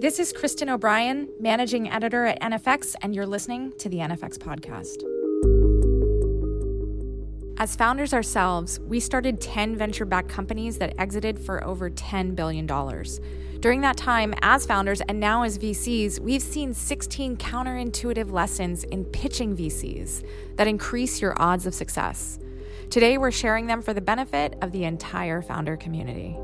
[0.00, 4.96] This is Kristen O'Brien, managing editor at NFX, and you're listening to the NFX podcast.
[7.58, 12.66] As founders ourselves, we started 10 venture backed companies that exited for over $10 billion.
[13.60, 19.04] During that time, as founders and now as VCs, we've seen 16 counterintuitive lessons in
[19.04, 20.24] pitching VCs
[20.56, 22.38] that increase your odds of success.
[22.88, 26.38] Today, we're sharing them for the benefit of the entire founder community.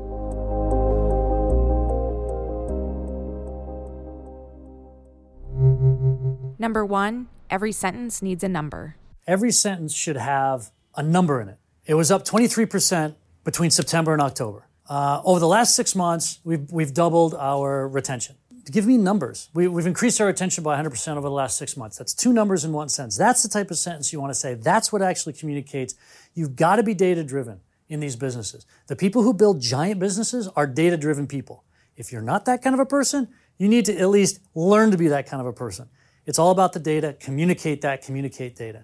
[6.67, 8.97] Number one, every sentence needs a number.
[9.25, 11.59] Every sentence should have a number in it.
[11.85, 14.67] It was up 23% between September and October.
[14.89, 18.35] Uh, over the last six months, we've, we've doubled our retention.
[18.69, 19.47] Give me numbers.
[19.53, 21.99] We, have increased our retention by 100% over the last six months.
[21.99, 23.15] That's two numbers in one sentence.
[23.15, 24.55] That's the type of sentence you want to say.
[24.55, 25.95] That's what actually communicates.
[26.33, 28.65] You've got to be data driven in these businesses.
[28.87, 31.63] The people who build giant businesses are data driven people.
[31.95, 34.97] If you're not that kind of a person, you need to at least learn to
[34.97, 35.87] be that kind of a person.
[36.27, 37.15] It's all about the data.
[37.19, 38.83] Communicate that, communicate data.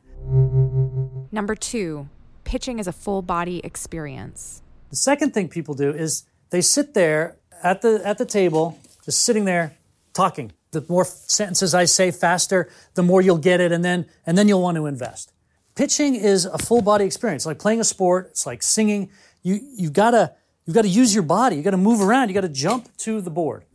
[1.31, 2.07] Number two,
[2.45, 4.61] pitching is a full body experience.
[4.89, 9.23] The second thing people do is they sit there at the, at the table, just
[9.23, 9.75] sitting there
[10.13, 10.53] talking.
[10.71, 14.47] The more sentences I say faster, the more you'll get it, and then, and then
[14.47, 15.33] you'll want to invest.
[15.75, 19.09] Pitching is a full body experience, like playing a sport, it's like singing.
[19.41, 20.33] You, you've got to
[20.65, 22.95] you've got to use your body, you've got to move around, you've got to jump
[22.97, 23.65] to the board.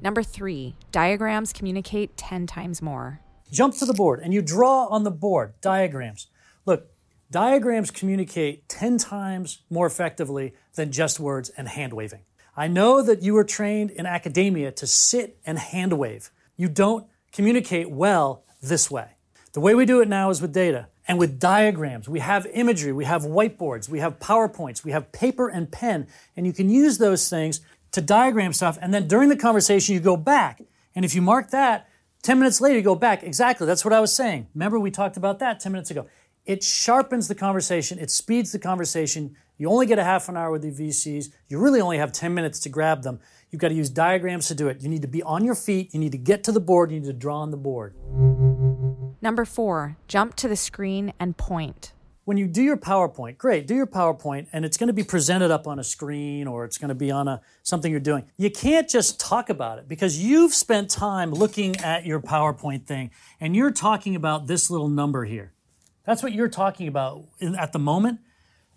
[0.00, 3.20] Number three, diagrams communicate 10 times more.
[3.50, 6.28] Jump to the board and you draw on the board diagrams.
[6.66, 6.88] Look,
[7.30, 12.20] diagrams communicate 10 times more effectively than just words and hand waving.
[12.56, 16.30] I know that you were trained in academia to sit and hand wave.
[16.56, 19.16] You don't communicate well this way.
[19.52, 22.08] The way we do it now is with data and with diagrams.
[22.08, 26.46] We have imagery, we have whiteboards, we have PowerPoints, we have paper and pen, and
[26.46, 27.60] you can use those things
[27.92, 28.78] to diagram stuff.
[28.80, 30.62] And then during the conversation, you go back.
[30.94, 31.88] And if you mark that,
[32.22, 33.22] 10 minutes later, you go back.
[33.22, 33.66] Exactly.
[33.66, 34.48] That's what I was saying.
[34.54, 36.06] Remember, we talked about that 10 minutes ago.
[36.44, 39.36] It sharpens the conversation, it speeds the conversation.
[39.58, 41.32] You only get a half an hour with the VCs.
[41.48, 43.18] You really only have 10 minutes to grab them.
[43.50, 44.82] You've got to use diagrams to do it.
[44.82, 45.92] You need to be on your feet.
[45.92, 46.92] You need to get to the board.
[46.92, 47.94] You need to draw on the board.
[49.20, 51.92] Number four, jump to the screen and point
[52.28, 55.50] when you do your PowerPoint, great, do your PowerPoint and it's going to be presented
[55.50, 58.22] up on a screen or it's going to be on a something you're doing.
[58.36, 63.12] You can't just talk about it because you've spent time looking at your PowerPoint thing
[63.40, 65.54] and you're talking about this little number here.
[66.04, 68.20] That's what you're talking about at the moment.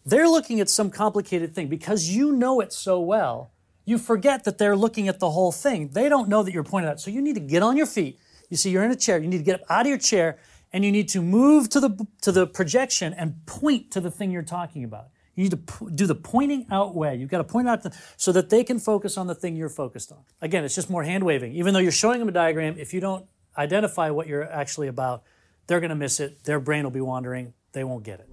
[0.05, 3.51] They're looking at some complicated thing because you know it so well.
[3.83, 5.89] You forget that they're looking at the whole thing.
[5.89, 7.01] They don't know that you're pointing out.
[7.01, 8.17] So you need to get on your feet.
[8.49, 9.17] You see, you're in a chair.
[9.17, 10.37] You need to get up out of your chair
[10.73, 14.31] and you need to move to the to the projection and point to the thing
[14.31, 15.07] you're talking about.
[15.35, 17.15] You need to do the pointing out way.
[17.15, 19.69] You've got to point out the, so that they can focus on the thing you're
[19.69, 20.19] focused on.
[20.41, 21.53] Again, it's just more hand waving.
[21.53, 23.25] Even though you're showing them a diagram, if you don't
[23.57, 25.23] identify what you're actually about,
[25.67, 26.43] they're going to miss it.
[26.43, 27.53] Their brain will be wandering.
[27.71, 28.27] They won't get it.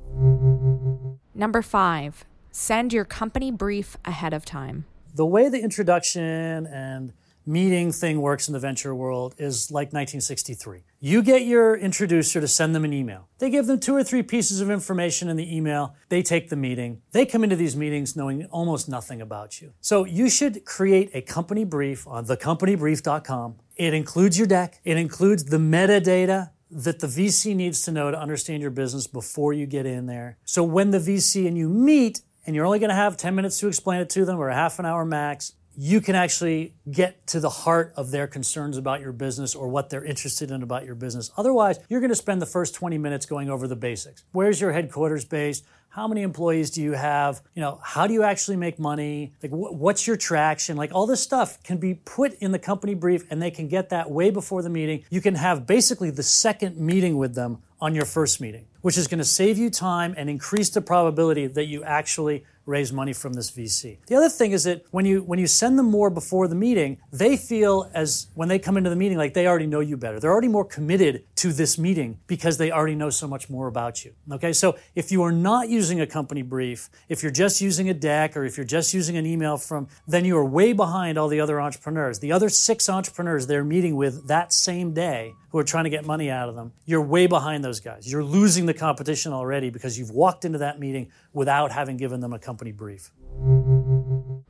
[1.34, 4.86] Number five, send your company brief ahead of time.
[5.14, 7.12] The way the introduction and
[7.46, 10.82] meeting thing works in the venture world is like 1963.
[11.00, 13.28] You get your introducer to send them an email.
[13.38, 15.94] They give them two or three pieces of information in the email.
[16.08, 17.02] They take the meeting.
[17.12, 19.74] They come into these meetings knowing almost nothing about you.
[19.80, 23.54] So you should create a company brief on thecompanybrief.com.
[23.76, 24.80] It includes your deck.
[24.82, 29.52] It includes the metadata that the VC needs to know to understand your business before
[29.52, 30.36] you get in there.
[30.44, 33.60] So when the VC and you meet, and you're only going to have 10 minutes
[33.60, 37.24] to explain it to them or a half an hour max, you can actually get
[37.28, 40.84] to the heart of their concerns about your business or what they're interested in about
[40.84, 41.30] your business.
[41.36, 44.24] Otherwise, you're going to spend the first 20 minutes going over the basics.
[44.32, 45.64] Where's your headquarters based?
[45.90, 47.42] How many employees do you have?
[47.54, 49.34] You know, how do you actually make money?
[49.40, 50.76] Like, wh- what's your traction?
[50.76, 53.90] Like, all this stuff can be put in the company brief and they can get
[53.90, 55.04] that way before the meeting.
[55.10, 59.06] You can have basically the second meeting with them on your first meeting, which is
[59.06, 63.32] going to save you time and increase the probability that you actually raise money from
[63.32, 63.96] this VC.
[64.06, 66.98] The other thing is that when you when you send them more before the meeting,
[67.10, 70.20] they feel as when they come into the meeting like they already know you better.
[70.20, 74.04] They're already more committed to this meeting because they already know so much more about
[74.04, 74.12] you.
[74.32, 74.52] Okay?
[74.52, 78.36] So if you are not using a company brief, if you're just using a deck
[78.36, 81.40] or if you're just using an email from then you are way behind all the
[81.40, 82.18] other entrepreneurs.
[82.18, 86.04] The other 6 entrepreneurs they're meeting with that same day who are trying to get
[86.04, 86.72] money out of them.
[86.84, 88.10] You're way behind those guys.
[88.10, 92.32] You're losing the competition already because you've walked into that meeting without having given them
[92.32, 93.12] a company brief.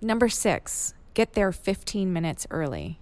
[0.01, 2.99] Number six, get there 15 minutes early.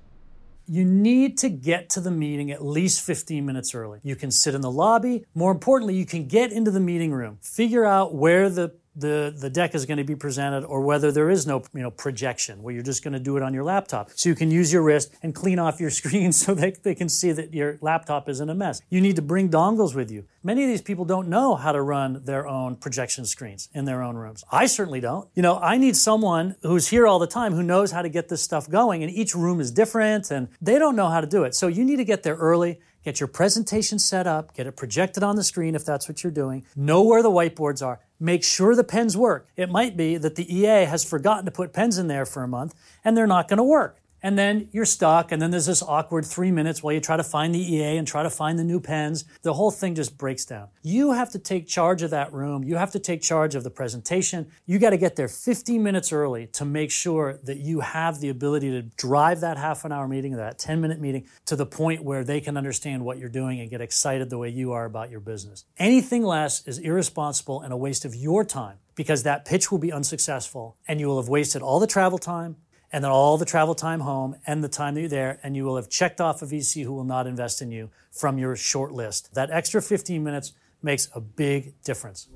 [0.67, 4.01] You need to get to the meeting at least 15 minutes early.
[4.03, 5.25] You can sit in the lobby.
[5.33, 9.51] More importantly, you can get into the meeting room, figure out where the the, the
[9.51, 12.75] deck is going to be presented or whether there is no you know projection where
[12.75, 14.11] you're just going to do it on your laptop.
[14.15, 17.09] So you can use your wrist and clean off your screen so that they can
[17.09, 18.81] see that your laptop isn't a mess.
[18.89, 20.25] You need to bring dongles with you.
[20.43, 24.03] Many of these people don't know how to run their own projection screens in their
[24.03, 24.45] own rooms.
[24.51, 25.29] I certainly don't.
[25.35, 28.29] You know, I need someone who's here all the time who knows how to get
[28.29, 31.45] this stuff going and each room is different and they don't know how to do
[31.45, 31.55] it.
[31.55, 35.23] So you need to get there early Get your presentation set up, get it projected
[35.23, 36.67] on the screen if that's what you're doing.
[36.75, 38.01] Know where the whiteboards are.
[38.19, 39.49] Make sure the pens work.
[39.57, 42.49] It might be that the EA has forgotten to put pens in there for a
[42.49, 42.75] month
[43.05, 46.27] and they're not going to work and then you're stuck and then there's this awkward
[46.27, 48.81] three minutes while you try to find the ea and try to find the new
[48.81, 49.25] pens.
[49.43, 50.67] The whole thing just breaks down.
[50.83, 52.65] You have to take charge of that room.
[52.65, 54.51] You have to take charge of the presentation.
[54.67, 58.29] You got to get there 15 minutes early to make sure that you have the
[58.29, 62.03] ability to drive that half an hour meeting that 10 minute meeting to the point
[62.03, 65.09] where they can understand what you're doing and get excited the way you are about
[65.09, 65.67] your business.
[65.79, 69.93] Anything less is irresponsible and a waste of your time because that pitch will be
[69.93, 72.57] unsuccessful and you will have wasted all the travel time
[72.97, 75.67] and then all the travel time home and the time that you're there, and you
[75.67, 78.91] will have checked off a VC who will not invest in you from your short
[78.91, 79.35] list.
[79.35, 82.27] That extra 15 minutes makes a big difference.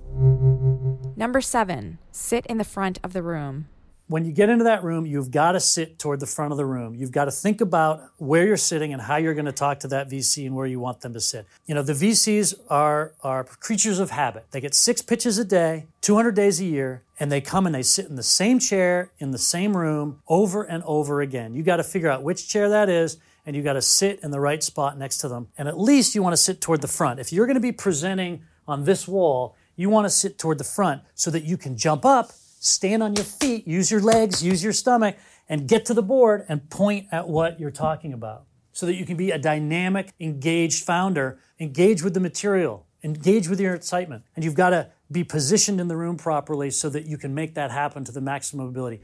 [1.16, 3.68] Number seven, sit in the front of the room
[4.10, 6.66] when you get into that room, you've got to sit toward the front of the
[6.66, 6.96] room.
[6.96, 9.88] You've got to think about where you're sitting and how you're going to talk to
[9.88, 11.46] that VC and where you want them to sit.
[11.66, 14.46] You know, the VCs are, are creatures of habit.
[14.50, 17.84] They get six pitches a day, 200 days a year, and they come and they
[17.84, 21.54] sit in the same chair in the same room over and over again.
[21.54, 23.16] You got to figure out which chair that is
[23.46, 25.46] and you got to sit in the right spot next to them.
[25.56, 27.20] And at least you want to sit toward the front.
[27.20, 30.64] If you're going to be presenting on this wall, you want to sit toward the
[30.64, 34.62] front so that you can jump up stand on your feet, use your legs, use
[34.62, 35.16] your stomach,
[35.48, 39.04] and get to the board and point at what you're talking about so that you
[39.04, 44.22] can be a dynamic, engaged founder, engage with the material, engage with your excitement.
[44.36, 47.54] And you've got to be positioned in the room properly so that you can make
[47.54, 49.00] that happen to the maximum ability.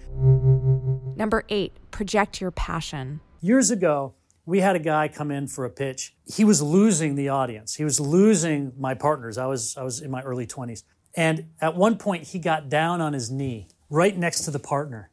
[1.17, 3.21] Number eight, project your passion.
[3.41, 4.15] Years ago,
[4.45, 6.15] we had a guy come in for a pitch.
[6.25, 7.75] He was losing the audience.
[7.75, 9.39] He was losing my partners.
[9.39, 10.85] I was I was in my early 20s.
[11.17, 15.11] And at one point, he got down on his knee right next to the partner.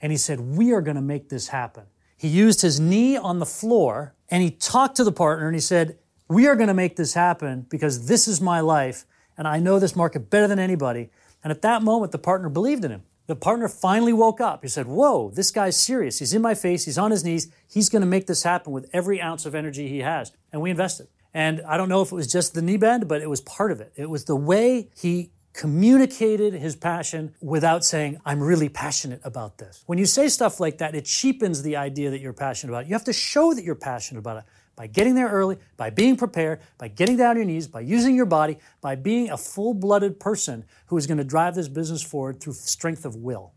[0.00, 1.84] And he said, We are going to make this happen.
[2.16, 5.60] He used his knee on the floor and he talked to the partner and he
[5.60, 5.98] said,
[6.28, 9.06] We are going to make this happen because this is my life
[9.38, 11.10] and I know this market better than anybody.
[11.42, 13.02] And at that moment, the partner believed in him.
[13.26, 14.62] The partner finally woke up.
[14.62, 16.18] He said, Whoa, this guy's serious.
[16.18, 16.84] He's in my face.
[16.84, 17.50] He's on his knees.
[17.68, 20.32] He's going to make this happen with every ounce of energy he has.
[20.52, 21.08] And we invested.
[21.34, 23.72] And I don't know if it was just the knee bend, but it was part
[23.72, 23.92] of it.
[23.96, 29.82] It was the way he communicated his passion without saying, I'm really passionate about this.
[29.86, 32.88] When you say stuff like that, it cheapens the idea that you're passionate about it.
[32.88, 34.44] You have to show that you're passionate about it
[34.76, 38.14] by getting there early, by being prepared, by getting down on your knees, by using
[38.14, 42.02] your body, by being a full blooded person who is going to drive this business
[42.02, 43.54] forward through strength of will.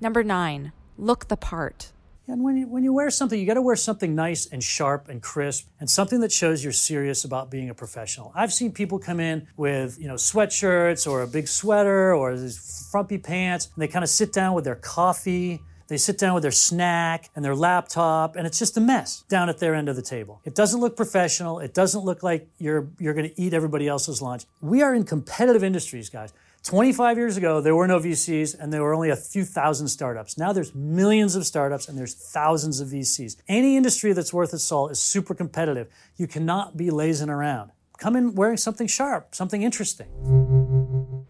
[0.00, 1.92] Number nine, look the part.
[2.28, 5.08] And when you, when you wear something, you got to wear something nice and sharp
[5.08, 8.32] and crisp and something that shows you're serious about being a professional.
[8.34, 12.88] I've seen people come in with, you know, sweatshirts or a big sweater or these
[12.90, 15.60] frumpy pants and they kind of sit down with their coffee.
[15.88, 19.48] They sit down with their snack and their laptop, and it's just a mess down
[19.48, 20.40] at their end of the table.
[20.44, 21.60] It doesn't look professional.
[21.60, 24.46] It doesn't look like you're, you're going to eat everybody else's lunch.
[24.60, 26.32] We are in competitive industries, guys.
[26.66, 30.36] 25 years ago, there were no VCs and there were only a few thousand startups.
[30.36, 33.36] Now there's millions of startups and there's thousands of VCs.
[33.46, 35.86] Any industry that's worth its salt is super competitive.
[36.16, 37.70] You cannot be lazing around.
[37.98, 40.08] Come in wearing something sharp, something interesting.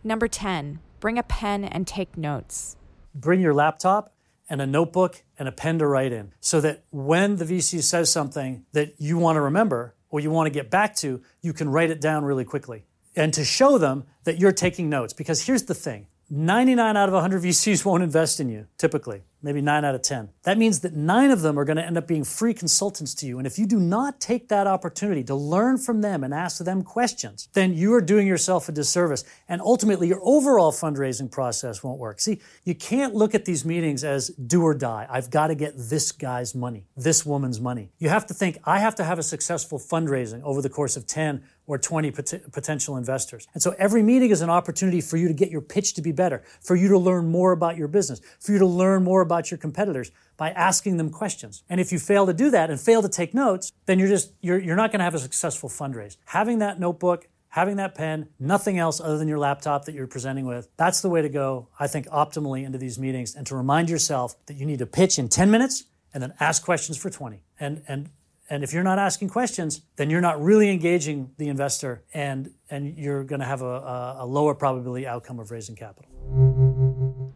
[0.03, 2.79] Number 10, bring a pen and take notes.
[3.15, 4.15] Bring your laptop
[4.49, 8.11] and a notebook and a pen to write in so that when the VC says
[8.11, 11.69] something that you want to remember or you want to get back to, you can
[11.69, 15.13] write it down really quickly and to show them that you're taking notes.
[15.13, 19.61] Because here's the thing 99 out of 100 VCs won't invest in you, typically maybe
[19.61, 20.29] nine out of 10.
[20.43, 23.27] That means that nine of them are going to end up being free consultants to
[23.27, 23.39] you.
[23.39, 26.83] And if you do not take that opportunity to learn from them and ask them
[26.83, 29.25] questions, then you are doing yourself a disservice.
[29.49, 32.21] And ultimately, your overall fundraising process won't work.
[32.21, 35.07] See, you can't look at these meetings as do or die.
[35.09, 37.91] I've got to get this guy's money, this woman's money.
[37.99, 41.07] You have to think, I have to have a successful fundraising over the course of
[41.07, 43.47] 10 or 20 pot- potential investors.
[43.55, 46.13] And so every meeting is an opportunity for you to get your pitch to be
[46.13, 49.51] better, for you to learn more about your business, for you to learn more about
[49.51, 51.63] your competitors by asking them questions.
[51.69, 54.33] And if you fail to do that and fail to take notes, then you're just
[54.41, 56.17] you're, you're not going to have a successful fundraise.
[56.27, 60.45] Having that notebook, having that pen, nothing else other than your laptop that you're presenting
[60.45, 63.89] with, that's the way to go, I think, optimally into these meetings and to remind
[63.89, 67.43] yourself that you need to pitch in 10 minutes and then ask questions for 20.
[67.59, 68.11] And and
[68.49, 72.97] And if you're not asking questions, then you're not really engaging the investor and, and
[72.97, 76.11] you're going to have a, a lower probability outcome of raising capital.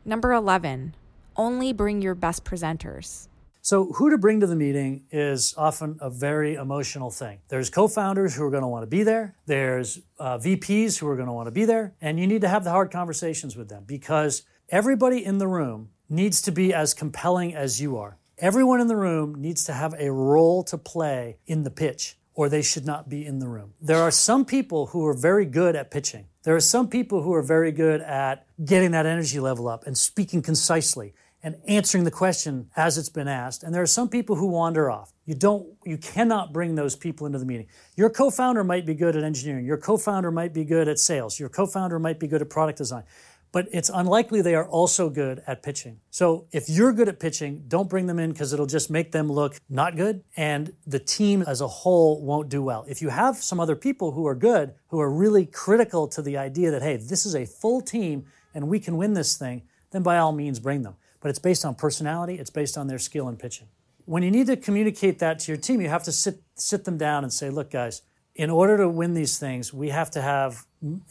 [0.04, 0.94] Number 11,
[1.36, 3.28] only bring your best presenters.
[3.62, 7.40] So, who to bring to the meeting is often a very emotional thing.
[7.48, 11.06] There's co founders who are going to want to be there, there's uh, VPs who
[11.08, 13.56] are going to want to be there, and you need to have the hard conversations
[13.56, 18.16] with them because everybody in the room needs to be as compelling as you are.
[18.40, 22.48] Everyone in the room needs to have a role to play in the pitch, or
[22.48, 23.74] they should not be in the room.
[23.82, 26.24] There are some people who are very good at pitching.
[26.44, 29.96] There are some people who are very good at getting that energy level up and
[29.96, 33.62] speaking concisely and answering the question as it's been asked.
[33.62, 35.12] And there are some people who wander off.
[35.26, 37.66] You don't, you cannot bring those people into the meeting.
[37.94, 39.66] Your co-founder might be good at engineering.
[39.66, 41.38] Your co-founder might be good at sales.
[41.38, 43.04] Your co-founder might be good at product design.
[43.52, 46.00] But it's unlikely they are also good at pitching.
[46.10, 49.30] So if you're good at pitching, don't bring them in because it'll just make them
[49.30, 52.84] look not good and the team as a whole won't do well.
[52.88, 56.36] If you have some other people who are good, who are really critical to the
[56.36, 60.02] idea that, hey, this is a full team and we can win this thing, then
[60.02, 63.28] by all means bring them but it's based on personality, it's based on their skill
[63.28, 63.68] in pitching.
[64.06, 66.98] When you need to communicate that to your team, you have to sit, sit them
[66.98, 68.02] down and say, look, guys,
[68.34, 70.64] in order to win these things, we have to have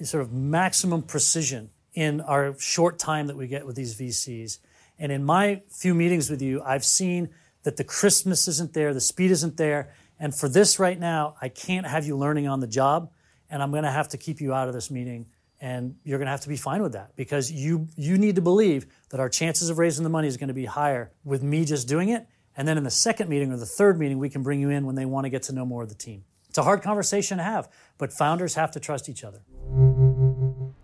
[0.04, 4.60] sort of maximum precision in our short time that we get with these VCs.
[4.98, 7.30] And in my few meetings with you, I've seen
[7.64, 9.94] that the crispness isn't there, the speed isn't there.
[10.20, 13.12] And for this right now, I can't have you learning on the job,
[13.50, 15.28] and I'm going to have to keep you out of this meeting
[15.62, 18.42] and you're going to have to be fine with that because you you need to
[18.42, 21.66] believe that our chances of raising the money is going to be higher with me
[21.66, 24.44] just doing it and then in the second meeting or the third meeting we can
[24.44, 26.58] bring you in when they want to get to know more of the team it's
[26.58, 27.68] a hard conversation to have
[27.98, 29.42] but founders have to trust each other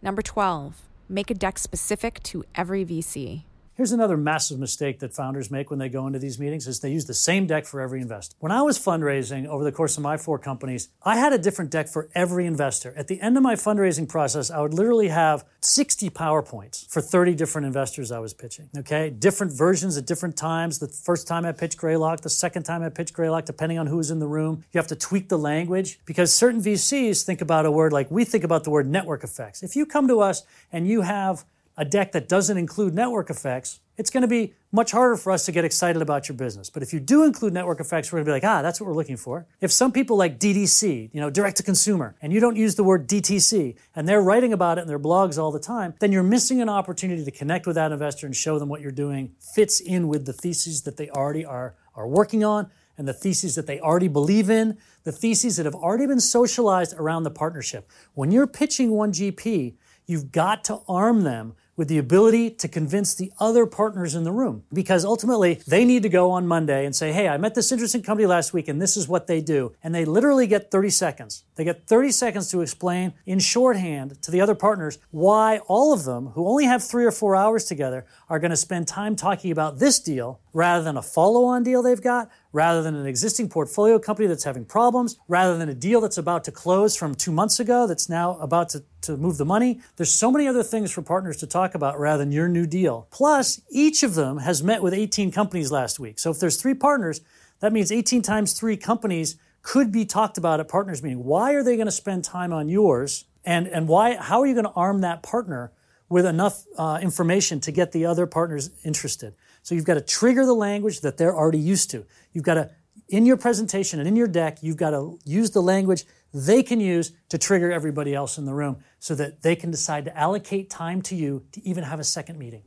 [0.02, 3.44] number 12 make a deck specific to every vc
[3.76, 6.94] Here's another massive mistake that founders make when they go into these meetings is they
[6.94, 8.34] use the same deck for every investor.
[8.40, 11.72] When I was fundraising over the course of my four companies, I had a different
[11.72, 12.94] deck for every investor.
[12.96, 17.36] At the end of my fundraising process, I would literally have 60 PowerPoints for 30
[17.36, 18.70] different investors I was pitching.
[18.78, 19.10] Okay?
[19.10, 20.80] Different versions at different times.
[20.80, 23.98] The first time I pitched Greylock, the second time I pitched Greylock, depending on who
[23.98, 24.64] was in the room.
[24.72, 28.24] You have to tweak the language because certain VCs think about a word like we
[28.24, 29.64] think about the word network effects.
[29.64, 31.44] If you come to us and you have
[31.78, 35.46] a deck that doesn't include network effects, it's going to be much harder for us
[35.46, 36.70] to get excited about your business.
[36.70, 38.88] But if you do include network effects, we're going to be like, ah, that's what
[38.88, 39.48] we're looking for.
[39.62, 42.84] If some people like DTC, you know, direct to consumer, and you don't use the
[42.84, 46.24] word DTC, and they're writing about it in their blogs all the time, then you're
[46.24, 49.80] missing an opportunity to connect with that investor and show them what you're doing fits
[49.80, 53.68] in with the theses that they already are, are working on and the theses that
[53.68, 57.90] they already believe in, the theses that have already been socialized around the partnership.
[58.14, 63.14] When you're pitching one GP, you've got to arm them with the ability to convince
[63.14, 64.64] the other partners in the room.
[64.72, 68.02] Because ultimately, they need to go on Monday and say, Hey, I met this interesting
[68.02, 69.74] company last week and this is what they do.
[69.84, 71.44] And they literally get 30 seconds.
[71.56, 76.04] They get 30 seconds to explain in shorthand to the other partners why all of
[76.06, 79.52] them, who only have three or four hours together, are going to spend time talking
[79.52, 83.50] about this deal rather than a follow on deal they've got, rather than an existing
[83.50, 87.32] portfolio company that's having problems, rather than a deal that's about to close from two
[87.32, 89.82] months ago that's now about to, to move the money.
[89.98, 93.06] There's so many other things for partners to talk about rather than your new deal.
[93.12, 96.20] Plus, each of them has met with 18 companies last week.
[96.20, 97.20] So if there's three partners,
[97.60, 101.26] that means 18 times three companies could be talked about at partners meeting.
[101.26, 103.26] Why are they going to spend time on yours?
[103.44, 105.74] And, and why, how are you going to arm that partner
[106.08, 109.34] with enough uh, information to get the other partners interested?
[109.66, 112.06] So you've got to trigger the language that they're already used to.
[112.34, 112.70] You've got to,
[113.10, 116.80] in your presentation and in your deck, you've got to use the language they can
[116.80, 120.70] use to trigger everybody else in the room so that they can decide to allocate
[120.70, 122.62] time to you to even have a second meeting.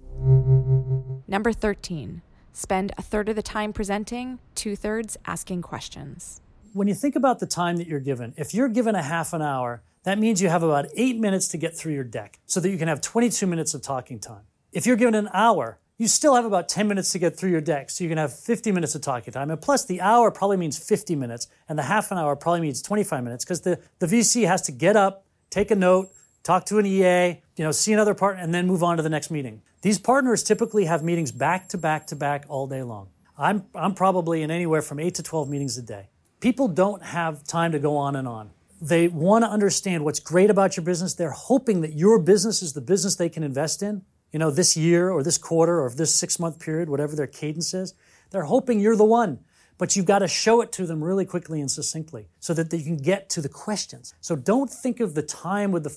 [1.28, 2.20] Number 13,
[2.52, 6.40] spend a third of the time presenting, two thirds asking questions.
[6.72, 9.40] When you think about the time that you're given, if you're given a half an
[9.40, 12.70] hour, that means you have about eight minutes to get through your deck so that
[12.70, 14.42] you can have 22 minutes of talking time.
[14.72, 17.60] If you're given an hour, you still have about 10 minutes to get through your
[17.60, 17.90] deck.
[17.90, 19.50] So you can have 50 minutes of talking time.
[19.50, 22.80] And plus, the hour probably means 50 minutes, and the half an hour probably means
[22.80, 26.10] 25 minutes because the, the VC has to get up, take a note,
[26.44, 29.08] talk to an EA, you know, see another partner, and then move on to the
[29.08, 29.60] next meeting.
[29.82, 33.08] These partners typically have meetings back to back to back all day long.
[33.36, 36.08] I'm, I'm probably in anywhere from 8 to 12 meetings a day.
[36.40, 38.50] People don't have time to go on and on.
[38.80, 41.14] They want to understand what's great about your business.
[41.14, 44.76] They're hoping that your business is the business they can invest in you know, this
[44.76, 47.94] year or this quarter or this six month period, whatever their cadence is.
[48.30, 49.40] They're hoping you're the one,
[49.78, 52.82] but you've got to show it to them really quickly and succinctly so that they
[52.82, 54.14] can get to the questions.
[54.20, 55.90] So don't think of the time with the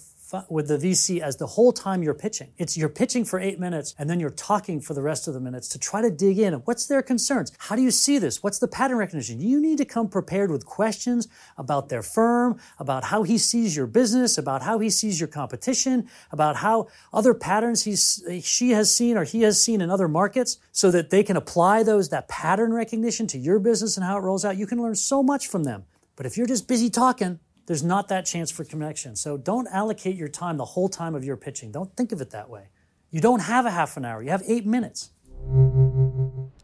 [0.50, 2.52] with the VC as the whole time you're pitching.
[2.58, 5.40] It's you're pitching for eight minutes and then you're talking for the rest of the
[5.40, 6.54] minutes to try to dig in.
[6.54, 7.52] What's their concerns?
[7.58, 8.42] How do you see this?
[8.44, 9.40] What's the pattern recognition?
[9.40, 13.88] You need to come prepared with questions about their firm, about how he sees your
[13.88, 19.18] business, about how he sees your competition, about how other patterns he's, she has seen
[19.18, 22.74] or he has seen in other markets so that they can apply those, that pattern
[22.74, 24.58] recognition to your business and how it rolls out.
[24.58, 25.86] You can learn so much from them.
[26.16, 29.16] But if you're just busy talking, there's not that chance for connection.
[29.16, 31.72] So don't allocate your time the whole time of your pitching.
[31.72, 32.70] Don't think of it that way.
[33.12, 35.12] You don't have a half an hour, you have eight minutes.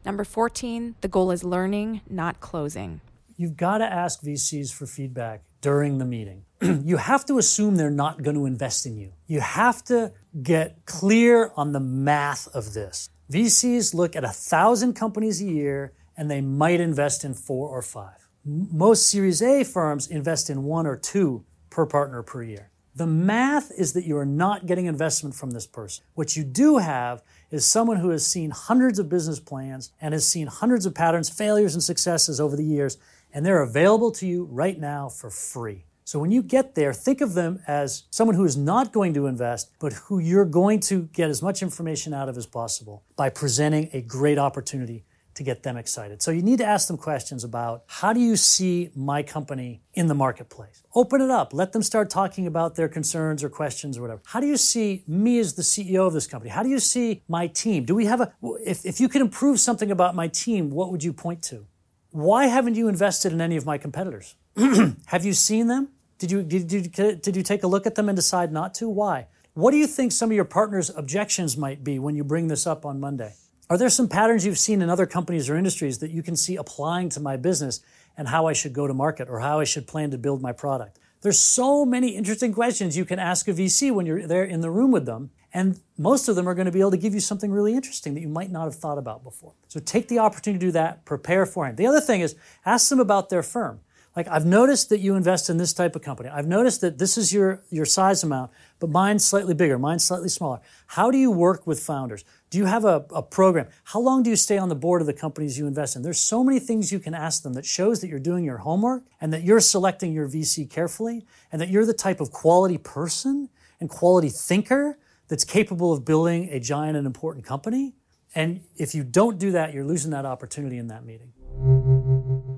[0.06, 3.02] Number 14, the goal is learning, not closing.
[3.36, 6.46] You've got to ask VCs for feedback during the meeting.
[6.62, 9.12] you have to assume they're not going to invest in you.
[9.28, 13.10] You have to get clear on the math of this.
[13.32, 17.82] VCs look at a thousand companies a year and they might invest in four or
[17.82, 22.72] five most Series A firms invest in one or two per partner per year.
[22.96, 26.06] The math is that you are not getting investment from this person.
[26.16, 30.28] What you do have is someone who has seen hundreds of business plans and has
[30.28, 32.98] seen hundreds of patterns, failures, and successes over the years,
[33.34, 35.84] and they're available to you right now for free.
[36.06, 39.28] So when you get there, think of them as someone who is not going to
[39.28, 43.30] invest, but who you're going to get as much information out of as possible by
[43.30, 45.04] presenting a great opportunity
[45.38, 46.22] to get them excited.
[46.22, 50.08] So you need to ask them questions about how do you see my company in
[50.08, 50.84] the marketplace?
[50.96, 51.54] Open it up.
[51.54, 54.22] Let them start talking about their concerns or questions or whatever.
[54.26, 56.50] How do you see me as the CEO of this company?
[56.50, 57.86] How do you see my team?
[57.86, 58.34] Do we have a,
[58.66, 61.68] if, if you could improve something about my team, what would you point to?
[62.10, 64.36] Why haven't you invested in any of my competitors?
[65.06, 65.90] have you seen them?
[66.18, 68.90] Did you, did, did, did you take a look at them and decide not to?
[68.90, 69.28] Why?
[69.54, 72.66] What do you think some of your partners' objections might be when you bring this
[72.66, 73.34] up on Monday?
[73.70, 76.56] Are there some patterns you've seen in other companies or industries that you can see
[76.56, 77.82] applying to my business
[78.18, 80.54] and how I should go to market or how I should plan to build my
[80.54, 81.00] product?
[81.22, 84.72] There's so many interesting questions you can ask a VC when you're there in the
[84.72, 85.32] room with them.
[85.54, 88.14] And most of them are going to be able to give you something really interesting
[88.14, 89.54] that you might not have thought about before.
[89.68, 91.76] So take the opportunity to do that, prepare for it.
[91.76, 93.80] The other thing is ask them about their firm.
[94.16, 96.30] Like I've noticed that you invest in this type of company.
[96.30, 100.30] I've noticed that this is your, your size amount, but mine's slightly bigger, mine's slightly
[100.30, 100.60] smaller.
[100.88, 102.26] How do you work with founders?
[102.50, 103.68] Do you have a, a program?
[103.84, 106.02] How long do you stay on the board of the companies you invest in?
[106.02, 109.04] There's so many things you can ask them that shows that you're doing your homework
[109.20, 113.50] and that you're selecting your VC carefully and that you're the type of quality person
[113.82, 117.96] and quality thinker that's capable of building a giant and important company.
[118.34, 121.34] And if you don't do that, you're losing that opportunity in that meeting.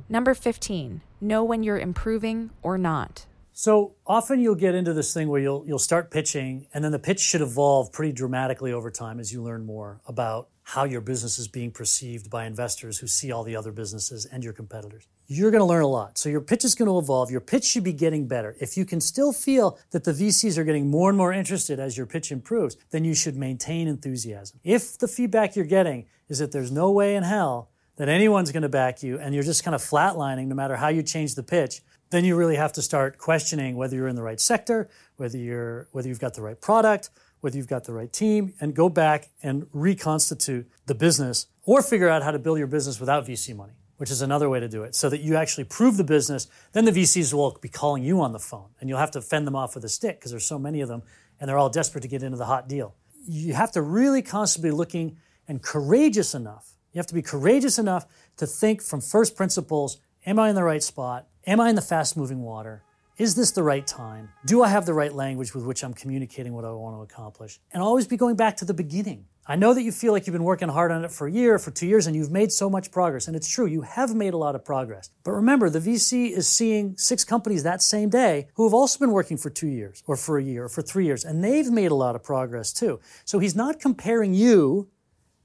[0.08, 3.25] Number 15, know when you're improving or not.
[3.53, 6.99] So often you'll get into this thing where you'll you'll start pitching and then the
[6.99, 11.39] pitch should evolve pretty dramatically over time as you learn more about how your business
[11.39, 15.07] is being perceived by investors who see all the other businesses and your competitors.
[15.25, 16.19] You're going to learn a lot.
[16.19, 17.31] So your pitch is going to evolve.
[17.31, 18.55] Your pitch should be getting better.
[18.59, 21.97] If you can still feel that the VCs are getting more and more interested as
[21.97, 24.59] your pitch improves, then you should maintain enthusiasm.
[24.63, 28.63] If the feedback you're getting is that there's no way in hell that anyone's going
[28.63, 31.43] to back you and you're just kind of flatlining no matter how you change the
[31.43, 35.38] pitch, then you really have to start questioning whether you're in the right sector, whether
[35.38, 37.10] you're whether you've got the right product,
[37.41, 42.10] whether you've got the right team, and go back and reconstitute the business or figure
[42.10, 44.84] out how to build your business without VC money, which is another way to do
[44.84, 46.48] it, so that you actually prove the business.
[46.72, 49.45] Then the VCs will be calling you on the phone, and you'll have to fend
[49.45, 51.04] them off with a stick because there's so many of them,
[51.39, 52.95] and they're all desperate to get into the hot deal.
[53.28, 55.17] You have to really constantly looking
[55.48, 56.74] and courageous enough.
[56.93, 59.98] You have to be courageous enough to think from first principles.
[60.26, 61.28] Am I in the right spot?
[61.47, 62.84] Am I in the fast moving water?
[63.17, 64.30] Is this the right time?
[64.45, 67.60] Do I have the right language with which I'm communicating what I want to accomplish?
[67.71, 69.25] And always be going back to the beginning.
[69.47, 71.58] I know that you feel like you've been working hard on it for a year,
[71.58, 73.28] for two years, and you've made so much progress.
[73.28, 75.10] And it's true, you have made a lot of progress.
[75.23, 79.12] But remember, the VC is seeing six companies that same day who have also been
[79.12, 81.91] working for two years, or for a year, or for three years, and they've made
[81.91, 82.99] a lot of progress too.
[83.25, 84.89] So he's not comparing you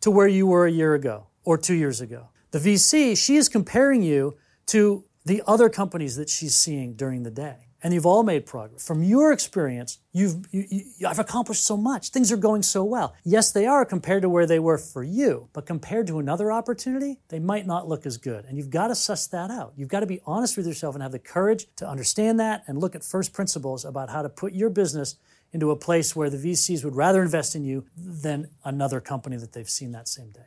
[0.00, 2.28] to where you were a year ago or two years ago.
[2.50, 7.30] The VC, she is comparing you to the other companies that she's seeing during the
[7.30, 7.56] day.
[7.82, 8.86] And you've all made progress.
[8.86, 12.08] From your experience, you've, you, you, I've accomplished so much.
[12.08, 13.14] Things are going so well.
[13.24, 17.20] Yes, they are compared to where they were for you, but compared to another opportunity,
[17.28, 18.46] they might not look as good.
[18.46, 19.74] And you've got to suss that out.
[19.76, 22.78] You've got to be honest with yourself and have the courage to understand that and
[22.78, 25.16] look at first principles about how to put your business
[25.52, 29.52] into a place where the VCs would rather invest in you than another company that
[29.52, 30.46] they've seen that same day.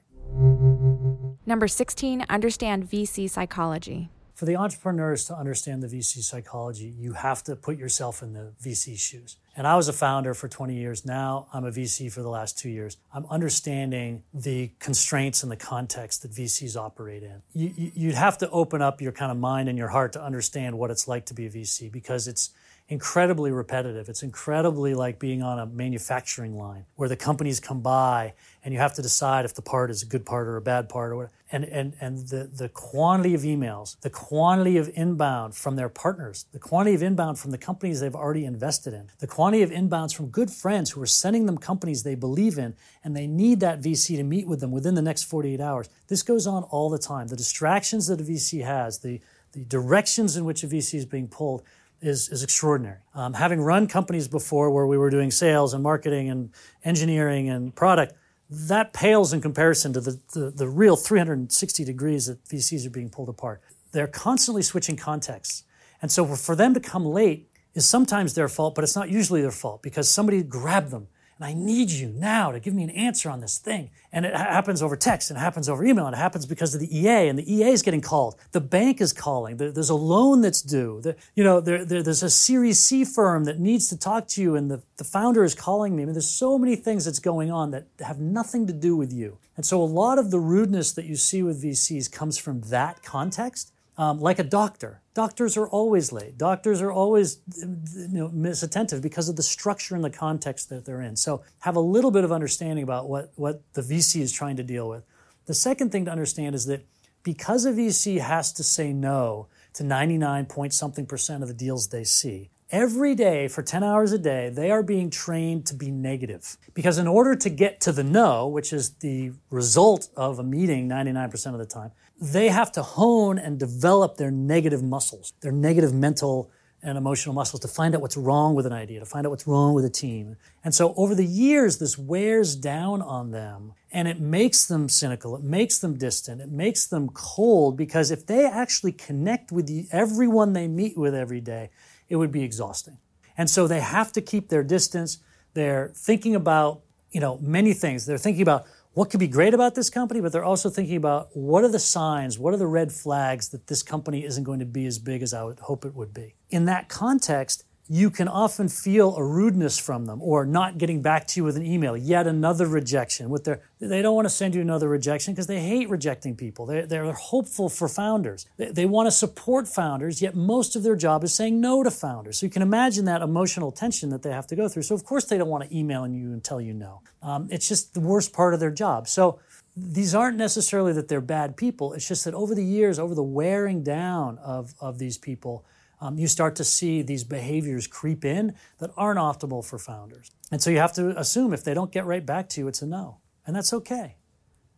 [1.45, 7.41] Number 16, understand VC psychology for the entrepreneurs to understand the VC psychology, you have
[7.45, 9.37] to put yourself in the VC shoes.
[9.55, 11.03] And I was a founder for 20 years.
[11.03, 12.97] Now I'm a VC for the last two years.
[13.11, 17.41] I'm understanding the constraints and the context that VCs operate in.
[17.51, 20.77] You, would have to open up your kind of mind and your heart to understand
[20.77, 22.51] what it's like to be a VC because it's
[22.89, 24.07] incredibly repetitive.
[24.07, 28.79] It's incredibly like being on a manufacturing line where the companies come by and you
[28.79, 31.15] have to decide if the part is a good part or a bad part or
[31.17, 31.29] what.
[31.51, 36.45] And, and, and the, the quantity of emails, the quantity of inbound from their partners,
[36.53, 40.15] the quantity of inbound from the companies they've already invested in, the quantity of inbounds
[40.15, 42.73] from good friends who are sending them companies they believe in
[43.03, 45.89] and they need that VC to meet with them within the next 48 hours.
[46.07, 47.27] This goes on all the time.
[47.27, 49.19] The distractions that a VC has, the,
[49.51, 51.63] the directions in which a VC is being pulled,
[52.01, 52.99] is, is extraordinary.
[53.13, 56.51] Um, having run companies before where we were doing sales and marketing and
[56.83, 58.13] engineering and product,
[58.49, 63.09] that pales in comparison to the, the, the real 360 degrees that VCs are being
[63.09, 63.61] pulled apart.
[63.91, 65.63] They're constantly switching contexts.
[66.01, 69.41] And so for them to come late is sometimes their fault, but it's not usually
[69.41, 72.89] their fault because somebody grabbed them and I need you now to give me an
[72.89, 73.91] answer on this thing.
[74.11, 76.81] And it happens over text, and it happens over email, and it happens because of
[76.81, 78.35] the EA, and the EA is getting called.
[78.51, 79.57] The bank is calling.
[79.57, 81.01] There's a loan that's due.
[81.35, 84.55] you know, there, there, there's a Series C firm that needs to talk to you,
[84.55, 86.03] and the founder is calling me.
[86.03, 89.13] I mean, there's so many things that's going on that have nothing to do with
[89.13, 89.37] you.
[89.55, 93.03] And so a lot of the rudeness that you see with VCs comes from that
[93.03, 95.01] context um, like a doctor.
[95.13, 96.37] Doctors are always late.
[96.37, 101.01] Doctors are always you know, misattentive because of the structure and the context that they're
[101.01, 101.15] in.
[101.15, 104.63] So have a little bit of understanding about what, what the VC is trying to
[104.63, 105.03] deal with.
[105.45, 106.85] The second thing to understand is that
[107.23, 111.87] because a VC has to say no to 99 point something percent of the deals
[111.87, 115.89] they see, every day for 10 hours a day, they are being trained to be
[115.89, 116.57] negative.
[116.73, 120.87] Because in order to get to the no, which is the result of a meeting
[120.87, 125.93] 99% of the time, they have to hone and develop their negative muscles, their negative
[125.93, 126.51] mental
[126.83, 129.47] and emotional muscles to find out what's wrong with an idea, to find out what's
[129.47, 130.35] wrong with a team.
[130.63, 135.35] And so over the years, this wears down on them and it makes them cynical.
[135.35, 136.39] It makes them distant.
[136.39, 141.15] It makes them cold because if they actually connect with the, everyone they meet with
[141.15, 141.71] every day,
[142.09, 142.97] it would be exhausting.
[143.37, 145.19] And so they have to keep their distance.
[145.53, 148.05] They're thinking about, you know, many things.
[148.05, 148.65] They're thinking about
[148.97, 151.77] what could be great about this company, but they're also thinking about what are the
[151.77, 155.21] signs, what are the red flags that this company isn't going to be as big
[155.21, 156.33] as I would hope it would be.
[156.49, 161.25] In that context, you can often feel a rudeness from them or not getting back
[161.27, 164.55] to you with an email yet another rejection with their they don't want to send
[164.55, 166.65] you another rejection because they hate rejecting people.
[166.65, 168.47] They're, they're hopeful for founders.
[168.57, 171.91] They, they want to support founders yet most of their job is saying no to
[171.91, 172.39] founders.
[172.39, 174.83] So you can imagine that emotional tension that they have to go through.
[174.83, 177.01] So of course they don't want to email you and tell you no.
[177.21, 179.07] Um, it's just the worst part of their job.
[179.07, 179.39] So
[179.75, 181.93] these aren't necessarily that they're bad people.
[181.93, 185.65] It's just that over the years over the wearing down of, of these people
[185.99, 190.31] um, you start to see these behaviors creep in that aren't optimal for founders.
[190.51, 192.81] And so you have to assume if they don't get right back to you, it's
[192.81, 193.19] a no.
[193.45, 194.17] And that's okay.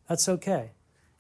[0.08, 0.71] That's okay.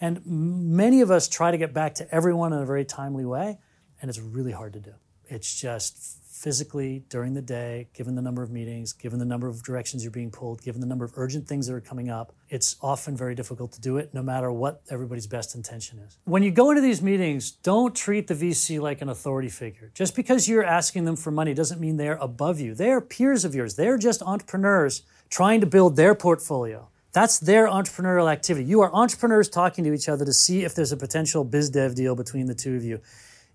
[0.01, 3.59] And many of us try to get back to everyone in a very timely way,
[4.01, 4.93] and it's really hard to do.
[5.25, 9.63] It's just physically during the day, given the number of meetings, given the number of
[9.63, 12.75] directions you're being pulled, given the number of urgent things that are coming up, it's
[12.81, 16.17] often very difficult to do it no matter what everybody's best intention is.
[16.25, 19.91] When you go into these meetings, don't treat the VC like an authority figure.
[19.93, 22.75] Just because you're asking them for money doesn't mean they're above you.
[22.75, 23.75] They are peers of yours.
[23.75, 26.89] They're just entrepreneurs trying to build their portfolio.
[27.11, 28.65] That's their entrepreneurial activity.
[28.65, 31.95] You are entrepreneurs talking to each other to see if there's a potential biz dev
[31.95, 33.01] deal between the two of you.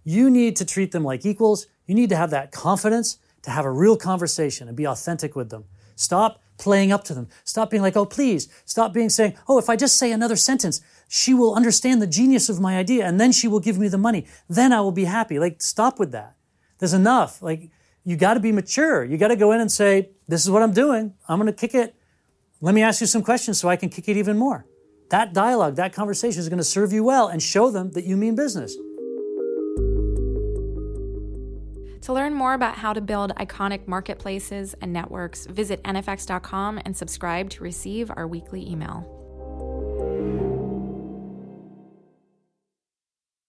[0.05, 1.67] You need to treat them like equals.
[1.87, 5.51] You need to have that confidence to have a real conversation and be authentic with
[5.51, 5.65] them.
[5.97, 7.29] Stop playing up to them.
[7.45, 8.49] Stop being like, oh, please.
[8.65, 12.49] Stop being saying, oh, if I just say another sentence, she will understand the genius
[12.49, 14.27] of my idea and then she will give me the money.
[14.49, 15.39] Then I will be happy.
[15.39, 16.37] Like, stop with that.
[16.79, 17.43] There's enough.
[17.43, 17.71] Like,
[18.05, 19.05] you got to be mature.
[19.05, 21.15] You got to go in and say, this is what I'm doing.
[21.29, 21.95] I'm going to kick it.
[22.61, 24.67] Let me ask you some questions so I can kick it even more.
[25.11, 28.17] That dialogue, that conversation is going to serve you well and show them that you
[28.17, 28.77] mean business.
[32.05, 37.49] To learn more about how to build iconic marketplaces and networks, visit nfx.com and subscribe
[37.49, 39.14] to receive our weekly email.